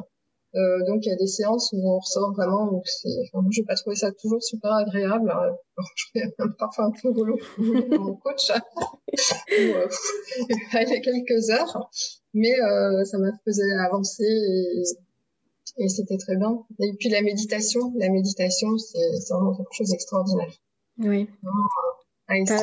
[0.56, 2.82] Euh, donc, il y a des séances où on ressort vraiment.
[2.86, 5.30] c'est, enfin, je pas trouvé ça toujours super agréable.
[5.30, 5.58] Alors,
[5.96, 8.52] je fais parfois un peu rouleau mon coach.
[8.52, 9.88] euh,
[10.50, 11.90] il y a quelques heures
[12.34, 14.84] mais euh, ça m'a fait avancer et,
[15.78, 16.60] et c'était très bien.
[16.80, 20.52] Et puis la méditation, la méditation, c'est vraiment quelque chose d'extraordinaire.
[21.00, 21.30] Oui.
[22.30, 22.54] Tu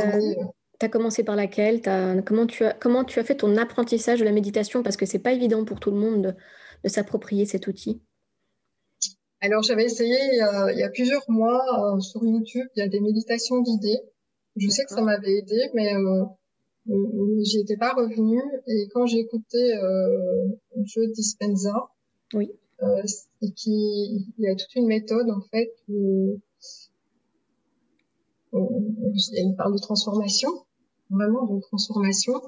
[0.84, 1.80] as, commencé par laquelle?
[1.86, 4.82] As, comment, tu as, comment tu as fait ton apprentissage de la méditation?
[4.82, 6.36] Parce que c'est pas évident pour tout le monde
[6.84, 8.00] de, s'approprier cet outil.
[9.40, 12.88] Alors j'avais essayé euh, il y a plusieurs mois euh, sur YouTube, il y a
[12.88, 14.00] des méditations guidées.
[14.56, 15.94] Je sais que ça m'avait aidé, mais
[16.88, 20.48] euh, j'y étais pas revenue et quand j'ai écouté euh,
[20.84, 21.88] Joe Dispenza
[22.32, 23.02] oui euh,
[23.56, 26.40] qui il y a toute une méthode en fait où,
[28.52, 30.48] où il parle de transformation
[31.10, 32.40] vraiment de transformation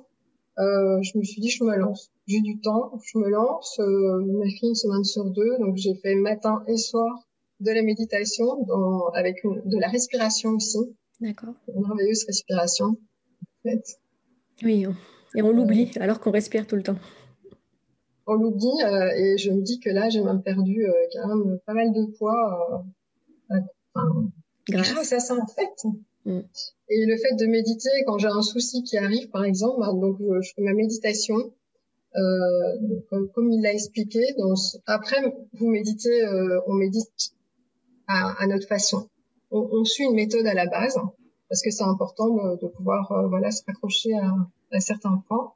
[0.59, 2.11] euh, je me suis dit, je me lance.
[2.27, 3.79] J'ai du temps, je me lance.
[3.81, 7.29] Euh, ma fille une semaine sur deux, donc j'ai fait matin et soir
[7.61, 10.79] de la méditation dans, avec une, de la respiration aussi.
[11.21, 11.55] D'accord.
[11.75, 12.87] Une merveilleuse respiration.
[12.87, 13.99] En fait.
[14.62, 14.87] Oui,
[15.35, 16.99] et on l'oublie alors qu'on respire tout le temps.
[18.27, 21.59] On l'oublie euh, et je me dis que là, j'ai même perdu euh, quand même
[21.64, 22.85] pas mal de poids
[23.51, 23.57] euh,
[24.68, 25.88] grâce à ça en fait.
[26.29, 26.41] Mm.
[26.91, 30.17] Et le fait de méditer, quand j'ai un souci qui arrive, par exemple, bah, donc
[30.21, 31.53] je, fais ma méditation,
[32.17, 34.21] euh, comme, il l'a expliqué.
[34.38, 35.17] Donc, après,
[35.55, 37.35] vous méditez, euh, on médite
[38.07, 39.09] à, notre façon.
[39.51, 40.99] On, suit une méthode à la base
[41.49, 44.35] parce que c'est important de, pouvoir euh, voilà se raccrocher à,
[44.73, 45.53] à, certains points.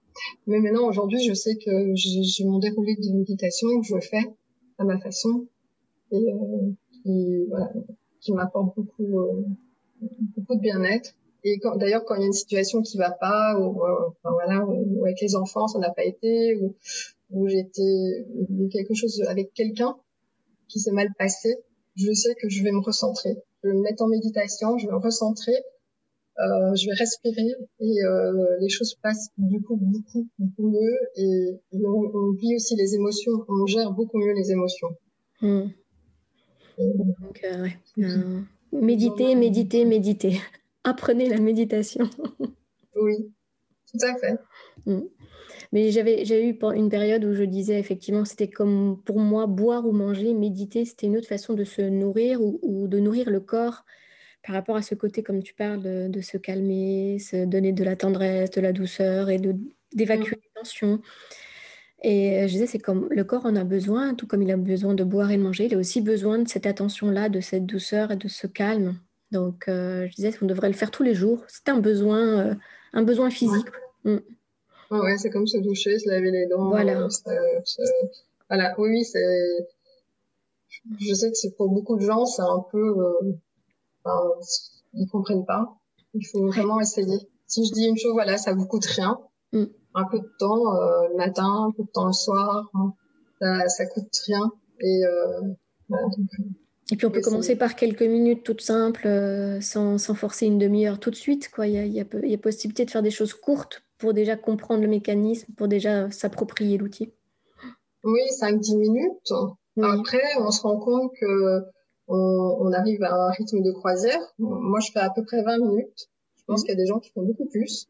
[0.47, 4.25] Mais maintenant, aujourd'hui, je sais que j'ai mon déroulé de méditation que je fais
[4.79, 5.47] à ma façon
[6.11, 7.73] et euh, qui, voilà,
[8.21, 9.45] qui m'apporte beaucoup, euh,
[10.37, 11.15] beaucoup de bien-être.
[11.45, 14.65] Et d'ailleurs, quand il y a une situation qui va pas, ou euh, enfin, voilà,
[14.65, 16.77] ou, avec les enfants, ça n'a pas été, ou,
[17.31, 18.27] ou j'étais
[18.71, 19.97] quelque chose avec quelqu'un
[20.69, 21.57] qui s'est mal passé,
[21.97, 23.37] je sais que je vais me recentrer.
[23.63, 25.55] Je vais me mettre en méditation, je vais me recentrer,
[26.39, 31.61] euh, je vais respirer et euh, les choses passent du coup beaucoup, beaucoup mieux et,
[31.73, 34.97] on, on, vit aussi les émotions, on gère beaucoup mieux les émotions.
[35.43, 35.69] Hmm.
[36.79, 37.77] Donc, euh, ouais.
[38.73, 40.41] Méditer, méditer, méditer
[40.85, 42.09] apprenez la méditation.
[42.97, 43.33] oui,
[43.91, 44.39] tout à fait.
[44.87, 45.03] Mm.
[45.71, 49.87] Mais j'avais, j'ai eu une période où je disais effectivement, c'était comme pour moi, boire
[49.87, 53.85] ou manger, méditer, c'était une autre façon de se nourrir ou, de nourrir le corps
[54.45, 57.97] par rapport à ce côté, comme tu parles, de, se calmer, se donner de la
[57.97, 59.55] tendresse, de la douceur et de,
[59.95, 60.41] d'évacuer mm.
[60.43, 61.01] les tensions.
[62.03, 64.95] Et je disais, c'est comme le corps en a besoin, tout comme il a besoin
[64.95, 68.11] de boire et de manger, il a aussi besoin de cette attention-là, de cette douceur
[68.11, 68.97] et de ce calme.
[69.33, 71.43] Donc, euh, je disais qu'on devrait le faire tous les jours.
[71.49, 72.55] C'est un besoin, euh,
[72.93, 73.67] un besoin physique.
[74.05, 74.21] Ouais,
[74.91, 75.19] mm.
[75.19, 76.69] c'est comme se doucher, se laver les dents.
[76.69, 77.03] Voilà.
[77.03, 77.61] Euh,
[78.49, 79.69] voilà, oui, oui, c'est.
[81.01, 82.95] Je sais que c'est pour beaucoup de gens, c'est un peu.
[84.05, 84.29] Enfin,
[84.93, 85.79] ils comprennent pas.
[86.13, 87.19] Il faut vraiment essayer.
[87.47, 89.19] Si je dis une chose, voilà, ça vous coûte rien.
[89.53, 89.65] Mm.
[89.95, 90.73] Un peu de temps
[91.11, 92.95] le matin, un peu de temps le soir, hein,
[93.41, 94.51] ça, ça coûte rien.
[94.81, 95.03] Et
[95.89, 96.29] voilà, donc,
[96.93, 100.59] et puis on peut commencer par quelques minutes toutes simples, euh, sans, sans, forcer une
[100.59, 101.49] demi-heure tout de suite.
[101.49, 101.67] Quoi.
[101.67, 103.83] Il, y a, il, y a, il y a possibilité de faire des choses courtes
[103.97, 107.15] pour déjà comprendre le mécanisme, pour déjà s'approprier l'outil.
[108.05, 109.33] Oui, 5-10 minutes.
[109.81, 111.63] Après, on se rend compte que
[112.09, 114.21] on, on, arrive à un rythme de croisière.
[114.39, 116.11] Moi, je fais à peu près 20 minutes.
[116.37, 116.65] Je pense mmh.
[116.65, 117.89] qu'il y a des gens qui font beaucoup plus.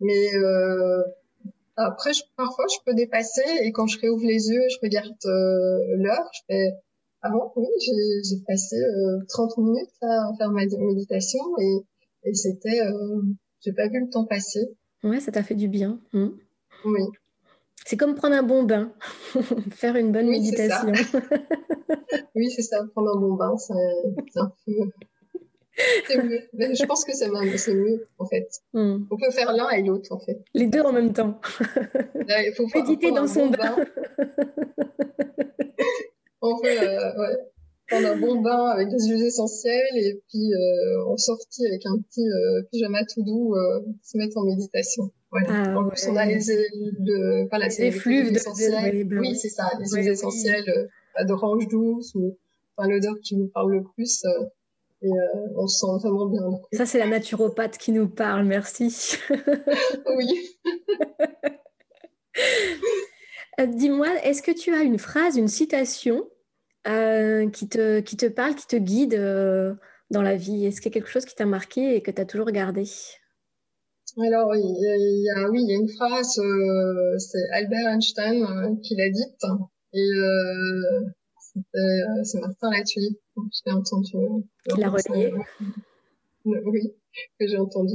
[0.00, 1.02] Mais euh,
[1.76, 5.96] après, je, parfois, je peux dépasser et quand je réouvre les yeux, je regarde euh,
[5.96, 6.72] l'heure, je fais
[7.22, 11.78] avant, oui, j'ai passé euh, 30 minutes à faire ma méditation et,
[12.24, 13.22] et c'était, euh,
[13.60, 14.76] j'ai pas vu le temps passer.
[15.02, 16.00] Ouais, ça t'a fait du bien.
[16.12, 16.28] Hmm.
[16.84, 17.02] Oui.
[17.86, 18.92] C'est comme prendre un bon bain,
[19.70, 20.92] faire une bonne méditation.
[22.34, 24.72] oui, c'est ça, prendre un bon bain, c'est un peu.
[26.06, 26.40] C'est mieux.
[26.52, 28.48] Mais je pense que c'est mieux, en fait.
[28.72, 29.04] Hmm.
[29.10, 30.40] On peut faire l'un et l'autre, en fait.
[30.54, 31.40] Les deux en même temps.
[32.14, 33.76] il faut Méditer dans son bain.
[36.42, 37.38] on fait euh, ouais,
[37.88, 41.98] prendre un bon bain avec des huiles essentielles et puis euh, on sortit avec un
[41.98, 45.10] petit euh, pyjama tout doux, euh, se mettre en méditation.
[45.30, 45.48] Voilà.
[45.50, 49.06] Ah, en plus, on a les, de, voilà, les effluves essentielles.
[49.18, 52.36] Oui, c'est ça, les huiles essentielles euh, d'orange douce ou
[52.76, 54.24] enfin, l'odeur qui nous parle le plus.
[55.04, 55.10] Et
[55.56, 56.42] on se sent vraiment bien.
[56.72, 59.16] Ça, c'est la naturopathe qui nous parle, merci.
[60.16, 60.58] oui.
[63.68, 66.28] Dis-moi, est-ce que tu as une phrase, une citation
[66.88, 69.74] euh, qui, te, qui te parle, qui te guide euh,
[70.10, 70.66] dans la vie?
[70.66, 72.84] Est-ce qu'il y a quelque chose qui t'a marqué et que tu as toujours gardé?
[74.18, 78.96] Alors, il y, a, oui, il y a une phrase, euh, c'est Albert Einstein qui
[78.96, 79.42] l'a dite,
[79.92, 80.10] et
[82.22, 84.12] c'est Martin Latulippe, je l'ai entendu.
[84.68, 85.32] Qui l'a relié
[86.44, 86.92] Oui,
[87.40, 87.94] que j'ai entendu.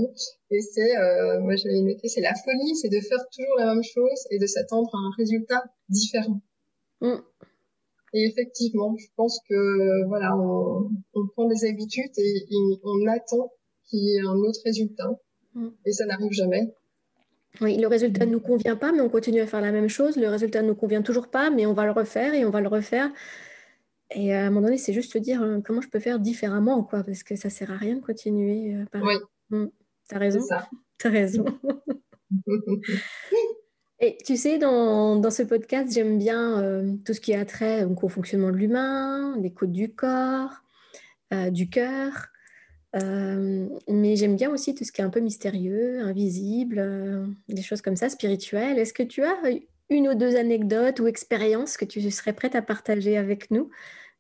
[0.50, 0.94] Et c'est,
[1.42, 4.40] moi je l'ai noté, c'est la folie, c'est de faire toujours la même chose et
[4.40, 6.42] de s'attendre à un résultat différent.
[7.02, 7.18] Mm.
[8.14, 12.46] Et effectivement, je pense que voilà, on, on prend des habitudes et,
[12.84, 13.52] on attend
[13.88, 15.12] qu'il y ait un autre résultat.
[15.54, 15.70] Mm.
[15.86, 16.74] Et ça n'arrive jamais.
[17.62, 20.16] Oui, le résultat ne nous convient pas, mais on continue à faire la même chose.
[20.16, 22.62] Le résultat ne nous convient toujours pas, mais on va le refaire et on va
[22.62, 23.12] le refaire.
[24.12, 26.84] Et à un moment donné, c'est juste se dire euh, comment je peux faire différemment,
[26.84, 28.76] quoi, parce que ça sert à rien de continuer.
[28.76, 29.16] Euh, Oui.
[29.50, 29.68] Mm.
[30.08, 30.40] T'as raison.
[30.98, 31.46] T'as raison.
[34.02, 37.84] Et tu sais, dans, dans ce podcast, j'aime bien euh, tout ce qui a trait
[37.84, 40.54] donc, au fonctionnement de l'humain, l'écoute du corps,
[41.52, 42.30] du cœur.
[42.94, 47.98] mais j'aime bien aussi tout ce qui est un peu mystérieux, invisible, des choses comme
[47.98, 48.80] ça, spirituelles.
[48.80, 49.36] Est-ce que tu as
[49.90, 53.70] une ou deux anecdotes ou expériences que tu serais prête à partager avec nous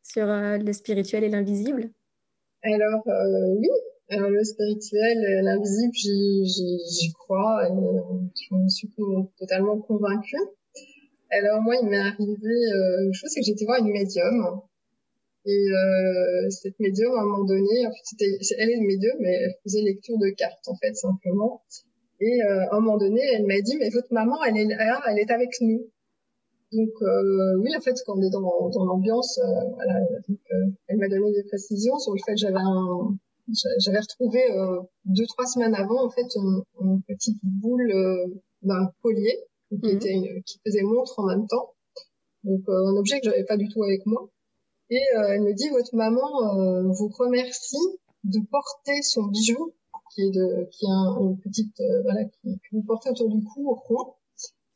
[0.03, 1.89] sur le spirituel et l'invisible?
[2.63, 3.69] Alors oui,
[4.09, 7.73] le spirituel, l'invisible, j'y crois et
[8.51, 8.89] je suis
[9.37, 10.37] totalement convaincue.
[11.31, 14.61] Alors moi, il m'est arrivé euh, une chose, c'est que j'étais voir une médium.
[15.45, 18.25] Et euh, cette médium, à un moment donné, en fait,
[18.57, 21.61] elle est médium, mais elle faisait lecture de cartes, en fait, simplement.
[22.21, 25.01] Et euh, à un moment donné, elle m'a dit, mais votre maman, elle est là,
[25.09, 25.89] elle est avec nous.
[26.71, 30.97] Donc euh, oui, en fait, quand on est dans, dans l'ambiance, euh, voilà, euh, elle
[30.97, 33.17] m'a donné des précisions sur le fait que j'avais un,
[33.79, 34.39] j'avais retrouvé
[35.05, 37.91] deux trois semaines avant en fait une, une petite boule
[38.61, 39.35] d'un collier
[39.69, 39.95] qui, mhm.
[39.95, 41.73] était qui faisait montre en même temps.
[42.43, 44.29] Donc euh, un objet que j'avais pas du tout avec moi.
[44.89, 49.73] Et euh, elle me dit votre maman euh, vous remercie de porter son bijou
[50.19, 53.43] qui est de qui est un, une petite voilà qui, que vous portez autour du
[53.43, 54.13] cou au coin.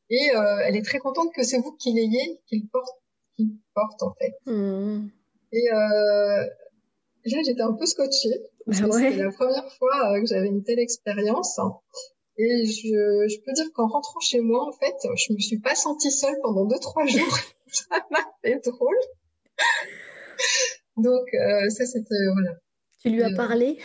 [0.10, 0.30] Et
[0.66, 3.02] elle est très contente que c'est vous qui l'ayez, qu'il porte,
[3.36, 4.34] qu'il porte en fait.
[4.46, 5.10] Mhm.
[5.52, 8.44] Et là j'étais un peu scotchée.
[8.68, 9.12] Bah ouais.
[9.12, 11.60] C'était la première fois que j'avais une telle expérience.
[12.38, 15.76] Et je, je peux dire qu'en rentrant chez moi, en fait, je me suis pas
[15.76, 17.38] sentie seule pendant deux trois jours.
[17.68, 18.96] ça m'a fait drôle.
[20.98, 22.58] Donc euh, ça c'était voilà.
[23.02, 23.80] Tu lui as euh, parlé?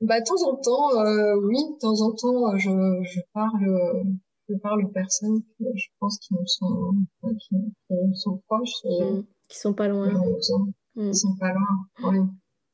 [0.00, 2.70] Bah de temps en temps, euh, oui, de temps en temps, je,
[3.02, 4.04] je parle,
[4.48, 6.94] je parle aux personnes que je pense qui me sont,
[7.38, 7.56] qui,
[7.88, 9.26] qui sont proches, et, mmh.
[9.48, 10.08] qui sont pas loin.
[10.08, 12.18] Qui sont pas loin, oui.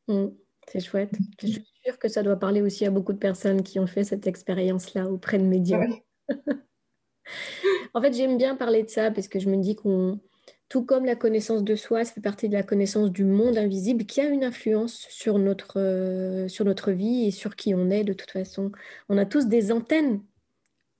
[0.08, 0.30] Mmh.
[0.68, 1.16] C'est chouette.
[1.40, 4.04] Je suis sûre que ça doit parler aussi à beaucoup de personnes qui ont fait
[4.04, 5.94] cette expérience-là auprès de médiums.
[7.94, 10.20] en fait, j'aime bien parler de ça parce que je me dis qu'on,
[10.68, 14.04] tout comme la connaissance de soi, ça fait partie de la connaissance du monde invisible
[14.04, 18.04] qui a une influence sur notre, euh, sur notre vie et sur qui on est
[18.04, 18.72] de toute façon.
[19.08, 20.22] On a tous des antennes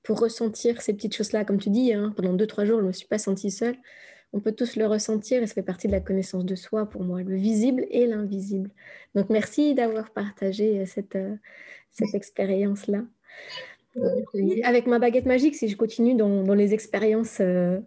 [0.03, 1.45] pour ressentir ces petites choses-là.
[1.45, 3.77] Comme tu dis, hein, pendant deux, trois jours, je ne me suis pas sentie seule
[4.33, 7.03] on peut tous le ressentir et ça fait partie de la connaissance de soi pour
[7.05, 8.71] moi, le visible et l'invisible.
[9.15, 11.37] Donc merci d'avoir partagé euh, cette, euh,
[11.91, 13.05] cette expérience-là.
[14.65, 17.81] Avec ma baguette magique, si je continue dans, les expériences euh,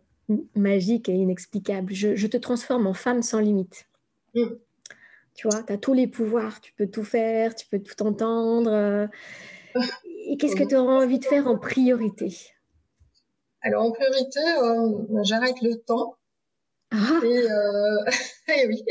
[0.56, 3.88] magiques et inexplicables, je, te transforme en femme sans limite.
[4.36, 4.46] Mm.
[5.36, 9.10] Tu vois, tu as tous les pouvoirs, tu peux tout faire, tu peux tout entendre.
[10.28, 12.36] et qu'est-ce que tu auras envie de faire en priorité?
[13.62, 14.40] Alors en priorité,
[15.24, 16.16] j'arrête le temps
[16.92, 17.20] ah.
[17.24, 18.06] Et, euh,
[18.48, 18.84] et, oui.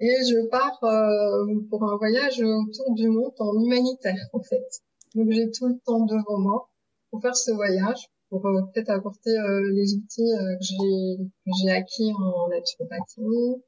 [0.00, 4.82] et je pars euh, pour un voyage autour du monde en humanitaire, en fait.
[5.14, 6.70] Donc j'ai tout le temps devant moi
[7.10, 11.50] pour faire ce voyage, pour euh, peut-être apporter euh, les outils euh, que j'ai que
[11.60, 13.62] j'ai acquis en naturopathie,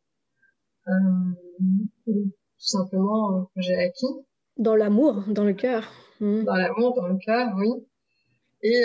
[2.07, 4.07] tout simplement que j'ai acquis.
[4.57, 5.91] Dans l'amour, dans le cœur.
[6.21, 6.45] Mmh.
[6.45, 7.71] Dans l'amour, dans le cœur, oui.
[8.63, 8.83] Et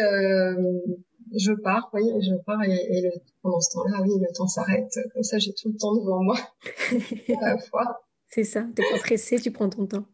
[1.37, 3.09] je pars, oui, je pars et, et le,
[3.41, 4.97] pendant ce temps-là, oui, le temps s'arrête.
[5.13, 6.37] Comme ça, j'ai tout le temps devant moi
[7.41, 8.05] à la fois.
[8.29, 10.05] C'est ça, t'es pas pressé, tu prends ton temps.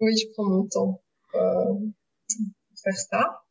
[0.00, 1.02] Oui, je prends mon temps
[1.34, 3.45] euh, pour faire ça.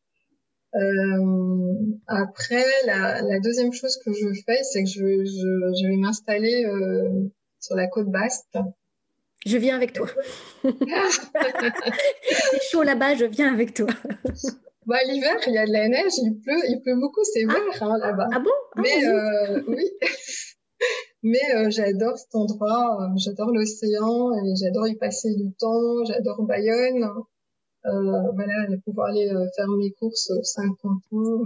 [0.75, 1.73] Euh,
[2.07, 6.65] après, la, la, deuxième chose que je fais, c'est que je, je, je vais m'installer
[6.65, 8.43] euh, sur la côte basse.
[9.45, 10.07] Je viens avec toi.
[10.63, 13.87] C'est chaud là-bas, je viens avec toi.
[14.85, 17.53] Bah, l'hiver, il y a de la neige, il pleut, il pleut beaucoup, c'est ah.
[17.53, 18.27] vert hein, là-bas.
[18.31, 18.51] Ah bon?
[18.75, 19.83] Ah, Mais euh, oui.
[21.23, 26.43] Mais euh, j'adore cet endroit, euh, j'adore l'océan et j'adore y passer du temps, j'adore
[26.43, 27.09] Bayonne.
[27.85, 31.43] Euh, voilà, de pouvoir aller euh, faire mes courses aux cinq cantons.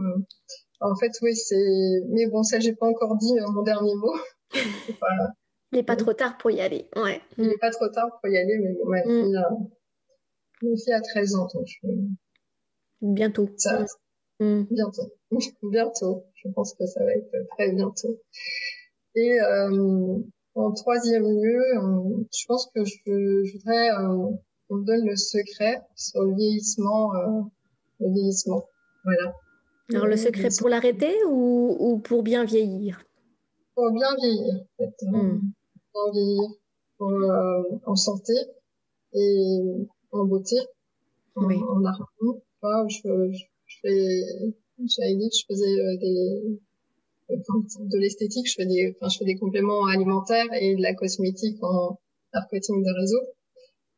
[0.81, 2.01] En fait, oui, c'est.
[2.09, 4.13] Mais bon, ça, j'ai pas encore dit mon dernier mot.
[5.71, 6.87] Il n'est pas trop tard pour y aller.
[6.95, 7.21] Ouais.
[7.37, 9.23] Il n'est pas trop tard pour y aller, mais bon, ma mm.
[9.23, 9.39] fille,
[10.63, 11.87] ma fille a 13 ans, donc je
[13.01, 13.49] Bientôt.
[13.57, 13.85] Ça,
[14.39, 14.63] mm.
[14.71, 15.13] Bientôt.
[15.63, 16.25] bientôt.
[16.35, 18.19] Je pense que ça va être très bientôt.
[19.15, 20.17] Et euh,
[20.55, 24.31] en troisième lieu, euh, je pense que je, je voudrais euh,
[24.77, 27.15] me donne le secret sur le vieillissement.
[27.15, 27.41] Euh,
[27.99, 28.63] le vieillissement.
[29.03, 29.33] Voilà.
[29.93, 33.01] Alors le secret pour l'arrêter ou, ou, pour bien vieillir?
[33.75, 35.05] Pour bien vieillir, en fait.
[35.05, 35.39] Mm.
[35.93, 36.49] Bien vieillir.
[36.97, 38.33] Pour, euh, en santé
[39.13, 39.59] et
[40.11, 40.57] en beauté,
[41.37, 41.55] oui.
[41.55, 42.41] en, en harmonie
[42.89, 43.31] je,
[43.65, 44.23] je fais,
[44.85, 46.59] j'avais dit que je faisais euh, des,
[47.29, 51.63] de l'esthétique, je fais des, enfin, je fais des compléments alimentaires et de la cosmétique
[51.63, 51.99] en
[52.33, 53.21] marketing de réseau.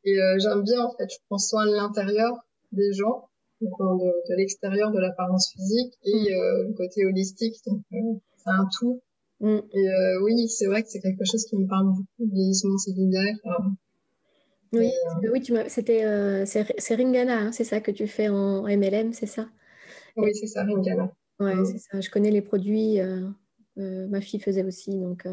[0.04, 2.36] Et euh, j'aime bien, en fait, je prends soin de l'intérieur
[2.72, 3.30] des gens,
[3.62, 6.34] donc, de, de l'extérieur de l'apparence physique et mm.
[6.34, 7.56] euh, le côté holistique.
[7.68, 7.98] Donc, euh,
[8.38, 9.02] c'est un tout.
[9.40, 9.60] Mm.
[9.74, 9.88] Et
[10.24, 13.36] oui, c'est vrai que c'est quelque chose qui me parle beaucoup, le vieillissement cellulaire.
[14.74, 14.92] Oui,
[15.30, 19.48] oui tu c'était c'est Ringana, hein, c'est ça que tu fais en MLM, c'est ça?
[20.16, 21.12] Oui, c'est ça, Ringana.
[21.40, 21.66] Ouais, mm.
[21.66, 22.02] c'est ça.
[22.02, 23.00] Je connais les produits.
[23.76, 25.28] ma fille faisait aussi, donc.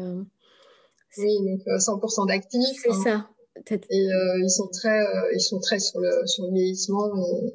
[1.17, 2.79] oui, donc 100% d'actifs.
[2.83, 3.03] C'est hein.
[3.03, 3.29] ça.
[3.89, 7.07] Et euh, ils sont très, euh, ils sont très sur le sur le vieillissement.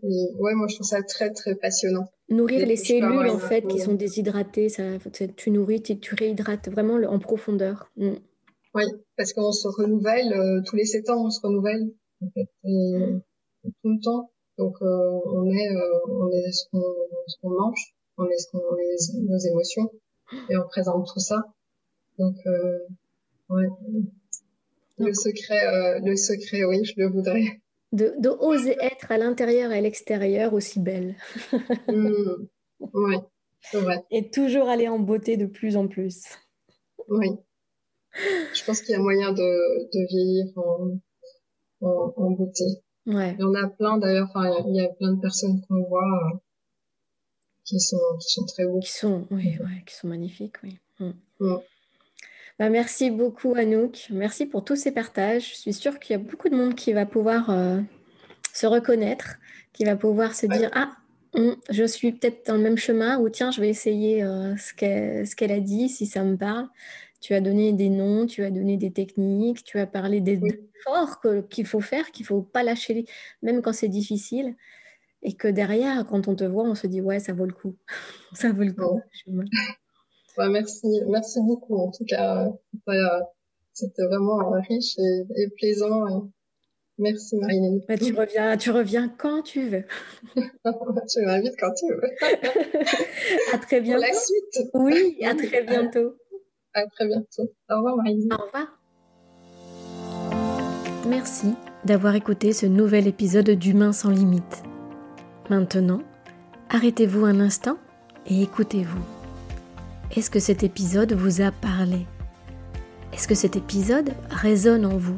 [0.02, 2.10] Et, ouais, moi je trouve ça très très passionnant.
[2.28, 4.82] Nourrir les cellules en fait qui sont déshydratées, ça,
[5.36, 7.90] tu nourris, tu, tu réhydrates vraiment en profondeur.
[7.96, 8.14] Mm.
[8.74, 8.84] Oui,
[9.16, 11.90] parce qu'on se renouvelle euh, tous les sept ans, on se renouvelle
[12.22, 14.30] en fait, tout le temps.
[14.58, 15.68] Donc on est
[16.08, 18.60] on est ce qu'on mange, on est ce qu'on
[19.22, 19.90] nos émotions
[20.48, 21.42] et on présente tout ça.
[22.18, 22.36] Donc
[23.50, 23.68] ouais.
[24.98, 27.60] Le secret, euh, le secret, oui, je le voudrais.
[27.92, 31.16] De, de oser être à l'intérieur et à l'extérieur aussi belle.
[31.88, 32.48] Mmh.
[32.92, 33.16] Oui,
[33.62, 34.04] c'est vrai.
[34.10, 36.24] Et toujours aller en beauté de plus en plus.
[37.08, 37.28] Oui.
[38.14, 40.98] Je pense qu'il y a moyen de, de vieillir en,
[41.80, 42.64] en, beauté.
[43.06, 43.34] Ouais.
[43.38, 46.02] Il y en a plein d'ailleurs, enfin, il y a plein de personnes qu'on voit
[46.02, 46.38] euh,
[47.64, 48.80] qui, sont, qui sont très beaux.
[48.80, 50.78] Qui sont, oui, ouais, qui sont magnifiques, oui.
[51.00, 51.12] Mmh.
[51.40, 51.56] Mmh.
[52.58, 55.50] Bah, merci beaucoup Anouk, merci pour tous ces partages.
[55.50, 57.80] Je suis sûre qu'il y a beaucoup de monde qui va pouvoir euh,
[58.52, 59.38] se reconnaître,
[59.72, 60.92] qui va pouvoir se dire ah
[61.32, 64.72] hum, je suis peut-être dans le même chemin ou tiens je vais essayer euh, ce
[65.34, 66.68] qu'elle a dit si ça me parle.
[67.20, 71.20] Tu as donné des noms, tu as donné des techniques, tu as parlé des efforts
[71.50, 73.04] qu'il faut faire, qu'il faut pas lâcher
[73.42, 74.54] même quand c'est difficile
[75.22, 77.74] et que derrière quand on te voit on se dit ouais ça vaut le coup,
[78.32, 79.00] ça vaut le coup.
[80.38, 81.76] Merci, merci beaucoup.
[81.76, 82.50] En tout cas,
[83.72, 86.30] c'était vraiment riche et, plaisant.
[86.96, 87.80] Merci Marilyn.
[87.88, 89.84] Bah, tu reviens, tu reviens quand tu veux.
[90.36, 92.00] tu m'invites quand tu veux.
[93.52, 94.00] à très bientôt.
[94.00, 94.70] Pour la suite.
[94.74, 96.14] Oui, à très bientôt.
[96.72, 97.52] À très bientôt.
[97.68, 98.36] Au revoir Marilyn.
[98.36, 98.78] Au revoir.
[101.08, 101.54] Merci
[101.84, 104.62] d'avoir écouté ce nouvel épisode d'Humain sans limite.
[105.50, 106.00] Maintenant,
[106.70, 107.76] arrêtez-vous un instant
[108.26, 109.13] et écoutez-vous.
[110.10, 112.06] Est-ce que cet épisode vous a parlé?
[113.12, 115.16] Est-ce que cet épisode résonne en vous?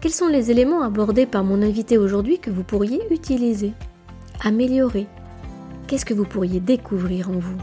[0.00, 3.72] Quels sont les éléments abordés par mon invité aujourd'hui que vous pourriez utiliser,
[4.42, 5.06] améliorer.
[5.86, 7.56] Qu'est-ce que vous pourriez découvrir en vous?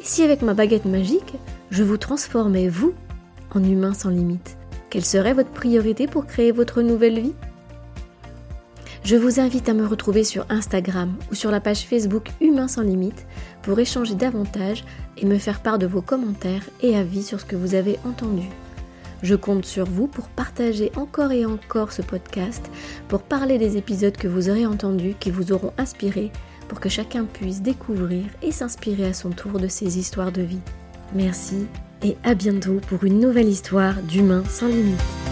[0.00, 1.34] Et si avec ma baguette magique,
[1.70, 2.92] je vous transformais, vous,
[3.54, 4.56] en humain sans limite
[4.90, 7.34] Quelle serait votre priorité pour créer votre nouvelle vie?
[9.04, 12.82] Je vous invite à me retrouver sur Instagram ou sur la page Facebook Humain sans
[12.82, 13.26] limite
[13.62, 14.84] pour échanger davantage
[15.16, 18.48] et me faire part de vos commentaires et avis sur ce que vous avez entendu.
[19.22, 22.68] Je compte sur vous pour partager encore et encore ce podcast,
[23.08, 26.32] pour parler des épisodes que vous aurez entendus, qui vous auront inspiré,
[26.68, 30.60] pour que chacun puisse découvrir et s'inspirer à son tour de ces histoires de vie.
[31.14, 31.66] Merci
[32.02, 35.31] et à bientôt pour une nouvelle histoire d'Humain sans limite.